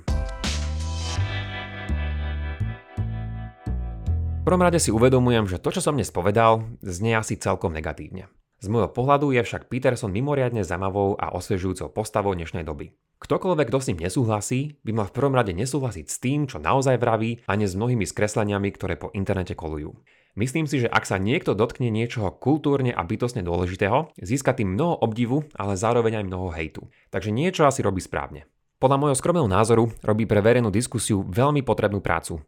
V 4.38 4.46
prvom 4.46 4.62
rade 4.62 4.78
si 4.78 4.94
uvedomujem, 4.94 5.50
že 5.50 5.58
to, 5.58 5.74
čo 5.74 5.82
som 5.82 5.98
dnes 5.98 6.14
povedal, 6.14 6.78
znie 6.86 7.18
asi 7.18 7.42
celkom 7.42 7.74
negatívne. 7.74 8.30
Z 8.64 8.72
môjho 8.72 8.88
pohľadu 8.88 9.36
je 9.36 9.44
však 9.44 9.68
Peterson 9.68 10.08
mimoriadne 10.08 10.64
zamavou 10.64 11.20
a 11.20 11.36
osviežujúcou 11.36 11.92
postavou 11.92 12.32
dnešnej 12.32 12.64
doby. 12.64 12.96
Ktokoľvek, 13.20 13.68
kto 13.68 13.80
s 13.84 13.88
ním 13.92 14.00
nesúhlasí, 14.08 14.80
by 14.88 14.92
mal 14.96 15.12
v 15.12 15.16
prvom 15.20 15.36
rade 15.36 15.52
nesúhlasiť 15.52 16.08
s 16.08 16.24
tým, 16.24 16.48
čo 16.48 16.64
naozaj 16.64 16.96
vraví 16.96 17.44
a 17.44 17.60
nie 17.60 17.68
s 17.68 17.76
mnohými 17.76 18.08
skresleniami, 18.08 18.72
ktoré 18.72 18.96
po 18.96 19.12
internete 19.12 19.52
kolujú. 19.52 20.00
Myslím 20.40 20.64
si, 20.64 20.80
že 20.80 20.88
ak 20.88 21.04
sa 21.04 21.20
niekto 21.20 21.60
dotkne 21.60 21.92
niečoho 21.92 22.32
kultúrne 22.32 22.96
a 22.96 23.04
bytosne 23.04 23.44
dôležitého, 23.44 24.16
získa 24.16 24.56
tým 24.56 24.80
mnoho 24.80 24.96
obdivu, 24.96 25.44
ale 25.60 25.76
zároveň 25.76 26.24
aj 26.24 26.28
mnoho 26.32 26.48
hejtu. 26.56 26.88
Takže 27.12 27.36
niečo 27.36 27.68
asi 27.68 27.84
robí 27.84 28.00
správne. 28.00 28.48
Podľa 28.80 28.96
môjho 28.96 29.20
skromného 29.20 29.52
názoru 29.52 29.92
robí 30.08 30.24
pre 30.24 30.40
verejnú 30.40 30.72
diskusiu 30.72 31.28
veľmi 31.28 31.68
potrebnú 31.68 32.00
prácu. 32.00 32.40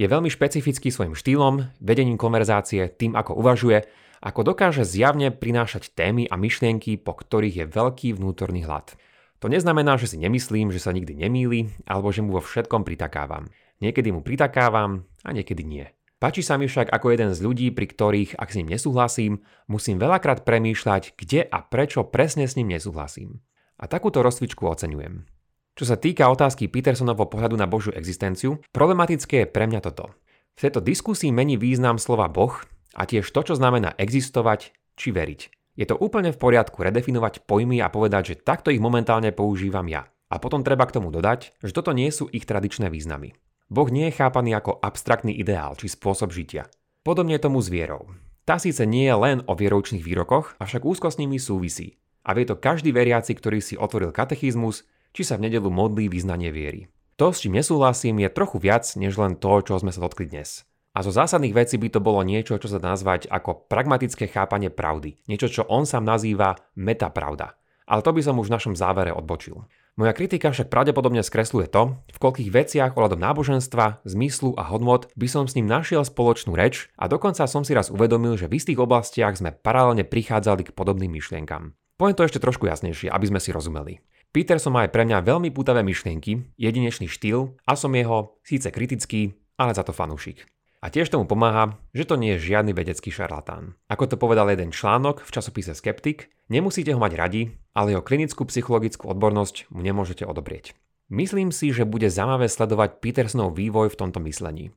Je 0.00 0.08
veľmi 0.08 0.32
špecifický 0.32 0.88
svojim 0.88 1.12
štýlom, 1.12 1.68
vedením 1.84 2.16
konverzácie, 2.16 2.88
tým 2.96 3.12
ako 3.12 3.36
uvažuje, 3.36 3.84
ako 4.20 4.52
dokáže 4.52 4.84
zjavne 4.84 5.32
prinášať 5.32 5.96
témy 5.96 6.28
a 6.28 6.36
myšlienky, 6.36 7.00
po 7.00 7.16
ktorých 7.16 7.64
je 7.64 7.66
veľký 7.66 8.08
vnútorný 8.20 8.68
hlad. 8.68 8.92
To 9.40 9.48
neznamená, 9.48 9.96
že 9.96 10.12
si 10.12 10.20
nemyslím, 10.20 10.68
že 10.68 10.80
sa 10.84 10.92
nikdy 10.92 11.16
nemýli, 11.16 11.72
alebo 11.88 12.12
že 12.12 12.20
mu 12.20 12.36
vo 12.36 12.44
všetkom 12.44 12.84
pritakávam. 12.84 13.48
Niekedy 13.80 14.12
mu 14.12 14.20
pritakávam 14.20 15.08
a 15.24 15.32
niekedy 15.32 15.64
nie. 15.64 15.88
Páči 16.20 16.44
sa 16.44 16.60
mi 16.60 16.68
však 16.68 16.92
ako 16.92 17.16
jeden 17.16 17.32
z 17.32 17.40
ľudí, 17.40 17.72
pri 17.72 17.88
ktorých, 17.88 18.36
ak 18.36 18.52
s 18.52 18.60
ním 18.60 18.68
nesúhlasím, 18.68 19.40
musím 19.72 19.96
veľakrát 19.96 20.44
premýšľať, 20.44 21.16
kde 21.16 21.48
a 21.48 21.64
prečo 21.64 22.04
presne 22.04 22.44
s 22.44 22.60
ním 22.60 22.76
nesúhlasím. 22.76 23.40
A 23.80 23.88
takúto 23.88 24.20
rozcvičku 24.20 24.68
oceňujem. 24.68 25.24
Čo 25.72 25.84
sa 25.88 25.96
týka 25.96 26.28
otázky 26.28 26.68
Petersonovho 26.68 27.24
pohľadu 27.24 27.56
na 27.56 27.64
Božiu 27.64 27.96
existenciu, 27.96 28.60
problematické 28.68 29.48
je 29.48 29.48
pre 29.48 29.64
mňa 29.64 29.80
toto. 29.80 30.12
V 30.60 30.68
tejto 30.68 30.84
diskusii 30.84 31.32
mení 31.32 31.56
význam 31.56 31.96
slova 31.96 32.28
Boh 32.28 32.60
a 32.94 33.06
tiež 33.06 33.26
to, 33.30 33.40
čo 33.42 33.54
znamená 33.54 33.94
existovať 33.96 34.74
či 34.98 35.08
veriť. 35.10 35.40
Je 35.78 35.86
to 35.88 35.96
úplne 35.96 36.34
v 36.34 36.40
poriadku 36.40 36.82
redefinovať 36.82 37.46
pojmy 37.48 37.80
a 37.80 37.88
povedať, 37.88 38.34
že 38.34 38.40
takto 38.42 38.68
ich 38.68 38.82
momentálne 38.82 39.32
používam 39.32 39.86
ja. 39.86 40.10
A 40.30 40.38
potom 40.38 40.62
treba 40.62 40.86
k 40.86 40.94
tomu 41.00 41.10
dodať, 41.10 41.56
že 41.58 41.74
toto 41.74 41.90
nie 41.90 42.10
sú 42.12 42.30
ich 42.30 42.46
tradičné 42.46 42.92
významy. 42.92 43.34
Boh 43.70 43.86
nie 43.90 44.10
je 44.10 44.18
chápaný 44.18 44.54
ako 44.58 44.82
abstraktný 44.82 45.34
ideál 45.34 45.78
či 45.78 45.90
spôsob 45.90 46.34
žitia. 46.34 46.66
Podobne 47.06 47.38
tomu 47.38 47.62
s 47.62 47.70
vierou. 47.70 48.10
Tá 48.44 48.58
síce 48.58 48.82
nie 48.82 49.06
je 49.06 49.14
len 49.14 49.38
o 49.46 49.54
vieroučných 49.54 50.02
výrokoch, 50.02 50.58
avšak 50.58 50.82
úzko 50.82 51.08
s 51.08 51.22
nimi 51.22 51.38
súvisí. 51.38 52.02
A 52.26 52.34
vie 52.34 52.44
to 52.44 52.58
každý 52.58 52.90
veriaci, 52.90 53.32
ktorý 53.32 53.62
si 53.62 53.78
otvoril 53.78 54.10
katechizmus, 54.12 54.84
či 55.14 55.22
sa 55.22 55.38
v 55.38 55.48
nedelu 55.48 55.70
modlí 55.70 56.10
význanie 56.10 56.50
viery. 56.50 56.90
To, 57.16 57.30
s 57.30 57.42
čím 57.44 57.56
nesúhlasím, 57.56 58.20
je 58.20 58.32
trochu 58.32 58.58
viac 58.60 58.84
než 58.98 59.16
len 59.16 59.38
to, 59.38 59.62
čo 59.64 59.78
sme 59.78 59.94
sa 59.94 60.02
dotkli 60.02 60.28
dnes. 60.28 60.66
A 60.90 61.06
zo 61.06 61.14
zásadných 61.14 61.54
vecí 61.54 61.78
by 61.78 61.88
to 61.94 62.02
bolo 62.02 62.26
niečo, 62.26 62.58
čo 62.58 62.66
sa 62.66 62.82
nazvať 62.82 63.30
ako 63.30 63.70
pragmatické 63.70 64.26
chápanie 64.26 64.74
pravdy. 64.74 65.22
Niečo, 65.30 65.46
čo 65.46 65.62
on 65.70 65.86
sám 65.86 66.02
nazýva 66.02 66.58
metapravda. 66.74 67.54
Ale 67.86 68.02
to 68.02 68.10
by 68.10 68.22
som 68.22 68.38
už 68.38 68.50
v 68.50 68.54
našom 68.58 68.74
závere 68.74 69.14
odbočil. 69.14 69.66
Moja 69.98 70.14
kritika 70.14 70.54
však 70.54 70.70
pravdepodobne 70.70 71.22
skresluje 71.22 71.66
to, 71.66 71.98
v 72.10 72.18
koľkých 72.22 72.50
veciach 72.50 72.90
ohľadom 72.94 73.18
náboženstva, 73.18 74.06
zmyslu 74.06 74.54
a 74.54 74.66
hodnot 74.70 75.10
by 75.18 75.26
som 75.26 75.44
s 75.50 75.58
ním 75.58 75.66
našiel 75.66 76.06
spoločnú 76.06 76.54
reč 76.54 76.90
a 76.94 77.10
dokonca 77.10 77.44
som 77.50 77.66
si 77.66 77.74
raz 77.74 77.90
uvedomil, 77.90 78.38
že 78.38 78.46
v 78.46 78.62
istých 78.62 78.78
oblastiach 78.78 79.34
sme 79.34 79.50
paralelne 79.50 80.06
prichádzali 80.06 80.70
k 80.70 80.74
podobným 80.74 81.10
myšlienkam. 81.10 81.74
Poviem 81.98 82.16
to 82.16 82.24
ešte 82.24 82.40
trošku 82.40 82.64
jasnejšie, 82.70 83.12
aby 83.12 83.26
sme 83.28 83.42
si 83.42 83.50
rozumeli. 83.52 84.00
Peterson 84.30 84.70
má 84.70 84.86
aj 84.86 84.94
pre 84.94 85.02
mňa 85.04 85.26
veľmi 85.26 85.50
pútavé 85.50 85.82
myšlienky, 85.82 86.54
jedinečný 86.54 87.10
štýl 87.10 87.58
a 87.66 87.74
som 87.74 87.90
jeho 87.90 88.38
síce 88.46 88.70
kritický, 88.70 89.34
ale 89.58 89.74
za 89.74 89.82
to 89.82 89.90
fanúšik. 89.90 90.46
A 90.80 90.88
tiež 90.88 91.12
tomu 91.12 91.28
pomáha, 91.28 91.76
že 91.92 92.08
to 92.08 92.16
nie 92.16 92.36
je 92.36 92.52
žiadny 92.52 92.72
vedecký 92.72 93.12
šarlatán. 93.12 93.76
Ako 93.92 94.08
to 94.08 94.16
povedal 94.16 94.48
jeden 94.48 94.72
článok 94.72 95.20
v 95.20 95.28
časopise 95.28 95.76
Skeptik, 95.76 96.32
nemusíte 96.48 96.96
ho 96.96 97.00
mať 97.00 97.12
radi, 97.20 97.42
ale 97.76 97.92
jeho 97.92 98.00
klinickú 98.00 98.48
psychologickú 98.48 99.12
odbornosť 99.12 99.68
mu 99.76 99.84
nemôžete 99.84 100.24
odobrieť. 100.24 100.72
Myslím 101.12 101.52
si, 101.52 101.68
že 101.74 101.84
bude 101.84 102.08
zaujímavé 102.08 102.48
sledovať 102.48 103.04
Petersonov 103.04 103.60
vývoj 103.60 103.92
v 103.92 103.98
tomto 104.00 104.24
myslení. 104.24 104.72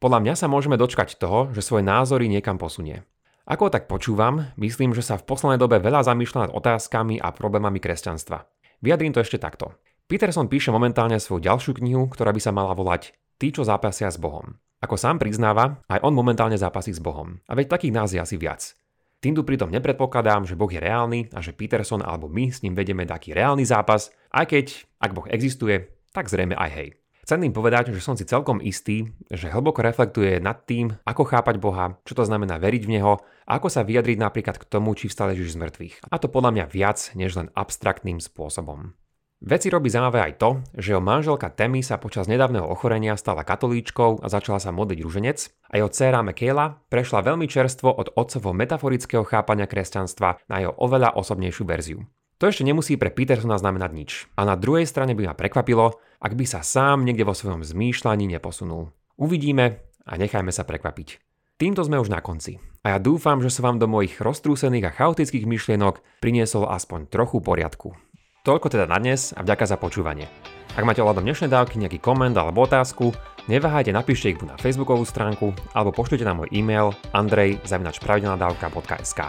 Podľa 0.00 0.18
mňa 0.24 0.34
sa 0.40 0.48
môžeme 0.48 0.80
dočkať 0.80 1.20
toho, 1.20 1.52
že 1.52 1.60
svoje 1.60 1.84
názory 1.84 2.32
niekam 2.32 2.56
posunie. 2.56 3.04
Ako 3.44 3.68
tak 3.68 3.90
počúvam, 3.90 4.54
myslím, 4.56 4.94
že 4.96 5.02
sa 5.02 5.18
v 5.18 5.26
poslednej 5.26 5.60
dobe 5.60 5.82
veľa 5.82 6.06
zamýšľa 6.06 6.48
nad 6.48 6.54
otázkami 6.54 7.18
a 7.20 7.28
problémami 7.34 7.82
kresťanstva. 7.82 8.46
Vyjadrím 8.80 9.12
to 9.12 9.20
ešte 9.20 9.36
takto. 9.36 9.74
Peterson 10.06 10.46
píše 10.46 10.72
momentálne 10.72 11.18
svoju 11.18 11.44
ďalšiu 11.44 11.82
knihu, 11.82 12.06
ktorá 12.08 12.32
by 12.32 12.40
sa 12.40 12.54
mala 12.54 12.72
volať 12.72 13.14
Tí, 13.42 13.50
čo 13.50 13.66
zápasia 13.66 14.06
s 14.06 14.22
Bohom. 14.22 14.54
Ako 14.82 14.98
sám 14.98 15.22
priznáva, 15.22 15.78
aj 15.86 16.02
on 16.02 16.10
momentálne 16.10 16.58
zápasí 16.58 16.90
s 16.90 16.98
Bohom. 16.98 17.38
A 17.46 17.54
veď 17.54 17.78
takých 17.78 17.94
nás 17.94 18.10
je 18.10 18.18
asi 18.18 18.34
viac. 18.34 18.74
Týmto 19.22 19.46
pritom 19.46 19.70
nepredpokladám, 19.70 20.42
že 20.50 20.58
Boh 20.58 20.66
je 20.66 20.82
reálny 20.82 21.30
a 21.30 21.38
že 21.38 21.54
Peterson 21.54 22.02
alebo 22.02 22.26
my 22.26 22.50
s 22.50 22.66
ním 22.66 22.74
vedeme 22.74 23.06
taký 23.06 23.30
reálny 23.30 23.62
zápas, 23.62 24.10
aj 24.34 24.50
keď, 24.50 24.66
ak 24.98 25.14
Boh 25.14 25.30
existuje, 25.30 25.86
tak 26.10 26.26
zrejme 26.26 26.58
aj 26.58 26.70
hej. 26.74 26.88
Chcem 27.22 27.38
tým 27.38 27.54
povedať, 27.54 27.94
že 27.94 28.02
som 28.02 28.18
si 28.18 28.26
celkom 28.26 28.58
istý, 28.58 29.06
že 29.30 29.46
hlboko 29.46 29.78
reflektuje 29.78 30.42
nad 30.42 30.66
tým, 30.66 30.98
ako 31.06 31.22
chápať 31.30 31.62
Boha, 31.62 32.02
čo 32.02 32.18
to 32.18 32.26
znamená 32.26 32.58
veriť 32.58 32.82
v 32.82 32.98
Neho 32.98 33.22
a 33.46 33.50
ako 33.62 33.70
sa 33.70 33.86
vyjadriť 33.86 34.18
napríklad 34.18 34.58
k 34.58 34.66
tomu, 34.66 34.98
či 34.98 35.06
vstane 35.06 35.38
Ježiš 35.38 35.54
z 35.54 35.60
mŕtvych. 35.62 35.94
A 36.10 36.18
to 36.18 36.26
podľa 36.26 36.50
mňa 36.58 36.64
viac 36.66 37.14
než 37.14 37.38
len 37.38 37.54
abstraktným 37.54 38.18
spôsobom. 38.18 38.98
Veci 39.42 39.74
robí 39.74 39.90
zaujímavé 39.90 40.22
aj 40.22 40.34
to, 40.38 40.50
že 40.78 40.94
jeho 40.94 41.02
manželka 41.02 41.50
Temi 41.50 41.82
sa 41.82 41.98
počas 41.98 42.30
nedávneho 42.30 42.62
ochorenia 42.62 43.18
stala 43.18 43.42
katolíčkou 43.42 44.22
a 44.22 44.30
začala 44.30 44.62
sa 44.62 44.70
modliť 44.70 45.02
ruženec 45.02 45.38
a 45.66 45.82
jeho 45.82 45.90
dcéra 45.90 46.22
Michaela 46.22 46.78
prešla 46.86 47.26
veľmi 47.26 47.50
čerstvo 47.50 47.90
od 47.90 48.14
otcovo 48.14 48.54
metaforického 48.54 49.26
chápania 49.26 49.66
kresťanstva 49.66 50.46
na 50.46 50.56
jeho 50.62 50.78
oveľa 50.78 51.18
osobnejšiu 51.18 51.64
verziu. 51.66 52.06
To 52.38 52.46
ešte 52.46 52.62
nemusí 52.62 52.94
pre 52.94 53.10
Petersona 53.10 53.58
znamenať 53.58 53.90
nič. 53.90 54.10
A 54.38 54.46
na 54.46 54.54
druhej 54.54 54.86
strane 54.86 55.18
by 55.18 55.30
ma 55.30 55.34
prekvapilo, 55.34 55.98
ak 56.22 56.38
by 56.38 56.46
sa 56.46 56.62
sám 56.62 57.02
niekde 57.02 57.26
vo 57.26 57.34
svojom 57.34 57.66
zmýšľaní 57.66 58.30
neposunul. 58.30 58.94
Uvidíme 59.18 59.82
a 60.06 60.12
nechajme 60.22 60.54
sa 60.54 60.62
prekvapiť. 60.62 61.18
Týmto 61.58 61.82
sme 61.82 61.98
už 61.98 62.14
na 62.14 62.22
konci. 62.22 62.62
A 62.86 62.94
ja 62.94 62.98
dúfam, 63.02 63.42
že 63.42 63.50
sa 63.50 63.66
vám 63.66 63.82
do 63.82 63.90
mojich 63.90 64.22
roztrúsených 64.22 64.86
a 64.86 64.94
chaotických 64.94 65.50
myšlienok 65.50 66.22
priniesol 66.22 66.70
aspoň 66.70 67.10
trochu 67.10 67.42
poriadku. 67.42 67.98
Toľko 68.42 68.74
teda 68.74 68.90
na 68.90 68.98
dnes 68.98 69.30
a 69.38 69.46
vďaka 69.46 69.70
za 69.70 69.78
počúvanie. 69.78 70.26
Ak 70.74 70.82
máte 70.82 70.98
ohľadom 70.98 71.22
dnešnej 71.22 71.46
dávky 71.46 71.78
nejaký 71.78 72.02
koment 72.02 72.34
alebo 72.34 72.66
otázku, 72.66 73.14
neváhajte 73.46 73.94
napíšte 73.94 74.34
ich 74.34 74.42
na 74.42 74.58
facebookovú 74.58 75.06
stránku 75.06 75.54
alebo 75.70 75.94
pošlite 75.94 76.26
na 76.26 76.34
môj 76.34 76.50
e-mail 76.50 76.90
andrej.pravidelnadavka.sk 77.14 79.20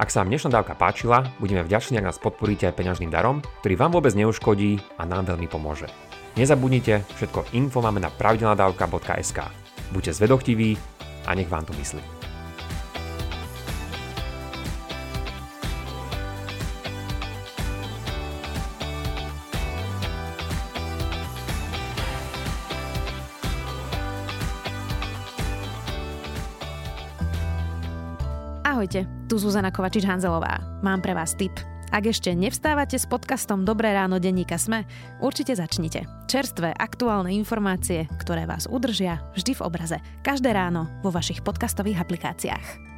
Ak 0.00 0.08
sa 0.08 0.24
vám 0.24 0.32
dnešná 0.32 0.48
dávka 0.48 0.72
páčila, 0.80 1.28
budeme 1.36 1.60
vďační, 1.60 2.00
ak 2.00 2.08
nás 2.08 2.16
podporíte 2.16 2.72
aj 2.72 2.80
peňažným 2.80 3.12
darom, 3.12 3.44
ktorý 3.60 3.76
vám 3.76 3.92
vôbec 3.92 4.16
neuškodí 4.16 4.80
a 4.96 5.04
nám 5.04 5.28
veľmi 5.28 5.44
pomôže. 5.44 5.92
Nezabudnite, 6.40 7.04
všetko 7.20 7.52
info 7.52 7.84
máme 7.84 8.00
na 8.00 8.08
pravidelnadavka.sk. 8.08 9.44
Buďte 9.92 10.24
zvedochtiví 10.24 10.80
a 11.28 11.36
nech 11.36 11.52
vám 11.52 11.68
to 11.68 11.76
myslí. 11.76 12.17
Ahojte, 28.78 29.10
tu 29.26 29.42
Zuzana 29.42 29.74
Kovačič-Hanzelová. 29.74 30.78
Mám 30.86 31.02
pre 31.02 31.10
vás 31.10 31.34
tip. 31.34 31.50
Ak 31.90 32.06
ešte 32.06 32.30
nevstávate 32.30 32.94
s 32.94 33.10
podcastom 33.10 33.66
Dobré 33.66 33.90
ráno 33.90 34.22
denníka 34.22 34.54
Sme, 34.54 34.86
určite 35.18 35.58
začnite. 35.58 36.06
Čerstvé, 36.30 36.78
aktuálne 36.78 37.34
informácie, 37.34 38.06
ktoré 38.22 38.46
vás 38.46 38.70
udržia 38.70 39.18
vždy 39.34 39.58
v 39.58 39.64
obraze. 39.66 39.98
Každé 40.22 40.54
ráno 40.54 40.86
vo 41.02 41.10
vašich 41.10 41.42
podcastových 41.42 42.06
aplikáciách. 42.06 42.97